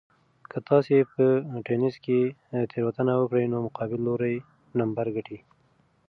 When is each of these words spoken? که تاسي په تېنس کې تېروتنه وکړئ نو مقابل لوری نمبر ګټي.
که 0.51 0.57
تاسي 0.67 0.97
په 1.11 1.23
تېنس 1.67 1.95
کې 2.05 2.19
تېروتنه 2.71 3.13
وکړئ 3.17 3.45
نو 3.53 3.57
مقابل 3.67 3.99
لوری 4.07 4.35
نمبر 4.79 5.05
ګټي. 5.15 5.39